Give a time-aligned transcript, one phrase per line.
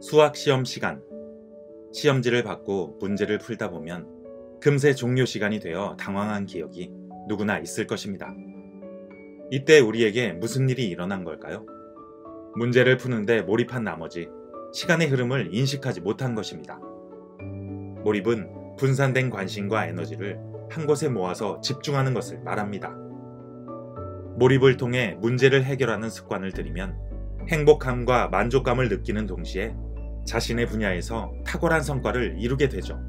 [0.00, 1.02] 수학 시험 시간.
[1.92, 4.06] 시험지를 받고 문제를 풀다 보면
[4.60, 6.92] 금세 종료 시간이 되어 당황한 기억이
[7.26, 8.32] 누구나 있을 것입니다.
[9.50, 11.66] 이때 우리에게 무슨 일이 일어난 걸까요?
[12.54, 14.28] 문제를 푸는데 몰입한 나머지
[14.72, 16.78] 시간의 흐름을 인식하지 못한 것입니다.
[18.04, 20.38] 몰입은 분산된 관심과 에너지를
[20.70, 22.96] 한 곳에 모아서 집중하는 것을 말합니다.
[24.36, 26.96] 몰입을 통해 문제를 해결하는 습관을 들이면
[27.48, 29.74] 행복함과 만족감을 느끼는 동시에
[30.28, 33.00] 자신의 분야에서 탁월한 성과를 이루게 되죠.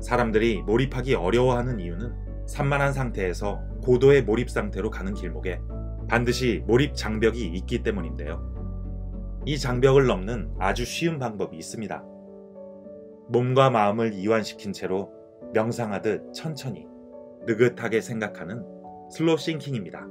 [0.00, 5.60] 사람들이 몰입하기 어려워하는 이유는 산만한 상태에서 고도의 몰입 상태로 가는 길목에
[6.08, 8.48] 반드시 몰입 장벽이 있기 때문인데요.
[9.44, 12.04] 이 장벽을 넘는 아주 쉬운 방법이 있습니다.
[13.28, 15.12] 몸과 마음을 이완시킨 채로
[15.52, 16.86] 명상하듯 천천히
[17.46, 18.64] 느긋하게 생각하는
[19.10, 20.06] 슬로 싱킹입니다.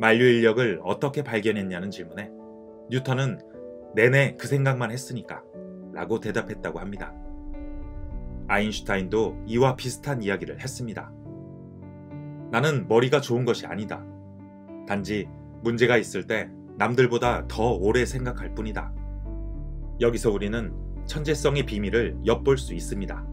[0.00, 2.30] 만류 인력을 어떻게 발견했냐는 질문에
[2.90, 3.57] 뉴턴은
[3.94, 5.42] 내내 그 생각만 했으니까
[5.92, 7.12] 라고 대답했다고 합니다.
[8.48, 11.12] 아인슈타인도 이와 비슷한 이야기를 했습니다.
[12.50, 14.04] 나는 머리가 좋은 것이 아니다.
[14.86, 15.28] 단지
[15.62, 16.48] 문제가 있을 때
[16.78, 18.92] 남들보다 더 오래 생각할 뿐이다.
[20.00, 20.72] 여기서 우리는
[21.06, 23.26] 천재성의 비밀을 엿볼 수 있습니다.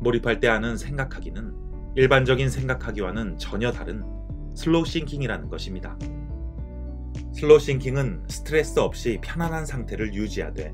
[0.00, 1.54] 몰입할 때 하는 생각하기는
[1.96, 4.02] 일반적인 생각하기와는 전혀 다른
[4.54, 5.96] slow thinking이라는 것입니다.
[7.32, 10.72] slow thinking은 스트레스 없이 편안한 상태를 유지하되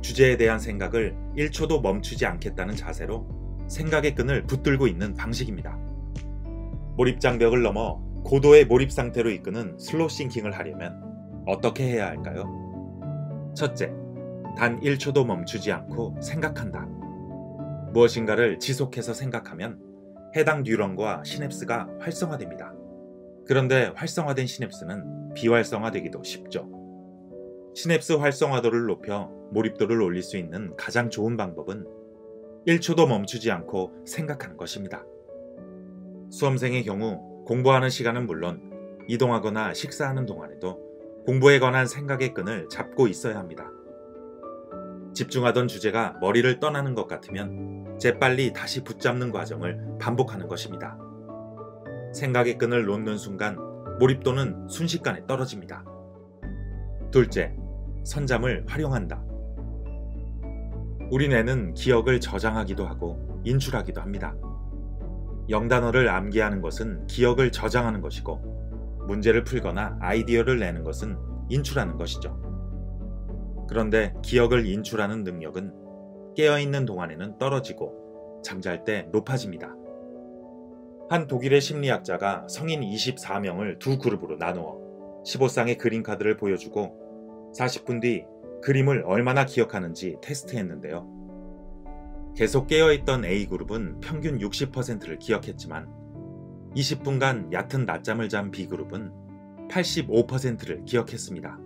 [0.00, 3.26] 주제에 대한 생각을 1초도 멈추지 않겠다는 자세로
[3.68, 5.78] 생각의 끈을 붙들고 있는 방식입니다.
[6.96, 11.00] 몰입 장벽을 넘어 고도의 몰입 상태로 이끄는 slow thinking을 하려면
[11.46, 12.46] 어떻게 해야 할까요?
[13.56, 13.92] 첫째,
[14.56, 16.86] 단 1초도 멈추지 않고 생각한다.
[17.92, 19.80] 무엇인가를 지속해서 생각하면
[20.36, 22.72] 해당 뉴런과 시냅스가 활성화됩니다.
[23.46, 26.68] 그런데 활성화된 시냅스는 비활성화되기도 쉽죠.
[27.74, 31.86] 시냅스 활성화도를 높여 몰입도를 올릴 수 있는 가장 좋은 방법은
[32.66, 35.04] 1초도 멈추지 않고 생각하는 것입니다.
[36.30, 38.70] 수험생의 경우 공부하는 시간은 물론
[39.08, 40.80] 이동하거나 식사하는 동안에도
[41.26, 43.70] 공부에 관한 생각의 끈을 잡고 있어야 합니다.
[45.14, 50.98] 집중하던 주제가 머리를 떠나는 것 같으면 재빨리 다시 붙잡는 과정을 반복하는 것입니다.
[52.12, 53.56] 생각의 끈을 놓는 순간
[53.98, 55.84] 몰입도는 순식간에 떨어집니다.
[57.10, 57.54] 둘째,
[58.04, 59.22] 선잠을 활용한다.
[61.10, 64.34] 우리 뇌는 기억을 저장하기도 하고 인출하기도 합니다.
[65.48, 71.18] 영단어를 암기하는 것은 기억을 저장하는 것이고 문제를 풀거나 아이디어를 내는 것은
[71.48, 72.40] 인출하는 것이죠.
[73.68, 79.81] 그런데 기억을 인출하는 능력은 깨어있는 동안에는 떨어지고 잠잘 때 높아집니다.
[81.12, 84.78] 한 독일의 심리학자가 성인 24명을 두 그룹으로 나누어
[85.26, 88.24] 15쌍의 그림 카드를 보여주고 40분 뒤
[88.62, 91.06] 그림을 얼마나 기억하는지 테스트했는데요.
[92.34, 95.86] 계속 깨어있던 A그룹은 평균 60%를 기억했지만
[96.74, 99.12] 20분간 얕은 낮잠을 잔 B그룹은
[99.68, 101.58] 85%를 기억했습니다.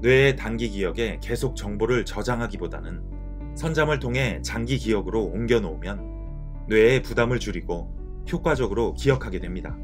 [0.00, 7.97] 뇌의 단기 기억에 계속 정보를 저장하기보다는 선잠을 통해 장기 기억으로 옮겨 놓으면 뇌의 부담을 줄이고
[8.30, 9.76] 효과적으로 기억하게 됩니다.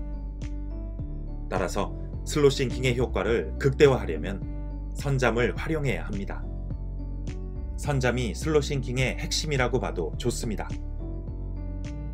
[1.49, 1.95] 따라서
[2.25, 6.45] 슬로싱킹의 효과를 극대화하려면 선잠을 활용해야 합니다.
[7.77, 10.69] 선잠이 슬로싱킹의 핵심이라고 봐도 좋습니다.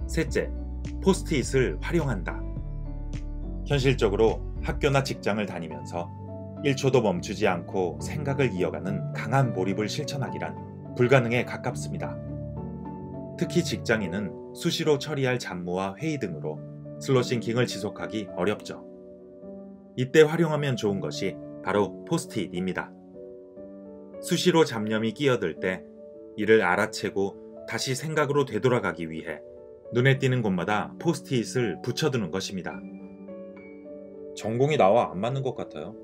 [0.06, 0.50] 셋째,
[1.02, 2.40] 포스트잇을 활용한다.
[3.66, 6.10] 현실적으로 학교나 직장을 다니면서
[6.64, 12.16] 1초도 멈추지 않고 생각을 이어가는 강한 몰입을 실천하기란 불가능에 가깝습니다.
[13.38, 16.60] 특히 직장인은 수시로 처리할 잡무와 회의 등으로
[17.00, 18.84] 슬로싱킹을 지속하기 어렵죠.
[19.96, 22.92] 이때 활용하면 좋은 것이 바로 포스트잇입니다.
[24.20, 25.82] 수시로 잡념이 끼어들 때
[26.36, 29.40] 이를 알아채고 다시 생각으로 되돌아가기 위해
[29.92, 32.78] 눈에 띄는 곳마다 포스트잇을 붙여두는 것입니다.
[34.36, 35.94] 전공이 나와 안 맞는 것 같아요.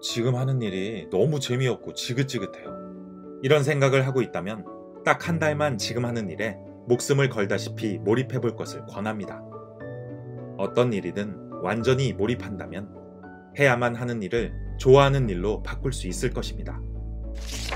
[0.00, 3.40] 지금 하는 일이 너무 재미없고 지긋지긋해요.
[3.42, 4.64] 이런 생각을 하고 있다면
[5.04, 9.42] 딱 한 달만 지금 하는 일에 목숨을 걸다시피 몰입해 볼 것을 권합니다.
[10.56, 12.88] 어떤 일이든 완전히 몰입한다면
[13.58, 16.80] 해야만 하는 일을 좋아하는 일로 바꿀 수 있을 것입니다.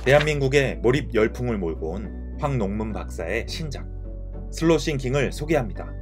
[0.04, 3.86] 대한민국의 몰입 열풍을 몰고 온 황농문 박사의 신작
[4.50, 5.92] slow thinking을 소개합니다.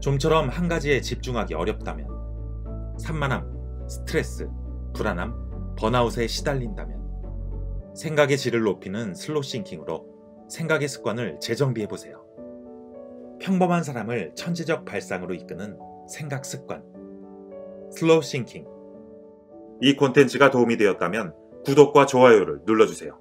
[0.00, 2.08] 좀처럼 한 가지에 집중하기 어렵다면
[2.98, 4.48] 산만함, 스트레스,
[4.94, 7.00] 불안함, 번아웃에 시달린다면
[7.94, 10.11] 생각의 질을 높이는 slow thinking으로
[10.52, 12.26] 생각의 습관을 재정비해 보세요.
[13.40, 16.84] 평범한 사람을 천재적 발상으로 이끄는 생각 습관.
[17.90, 18.66] Slow thinking.
[19.80, 21.34] 이 콘텐츠가 도움이 되었다면
[21.64, 23.18] 구독과 좋아요를 눌러주세요.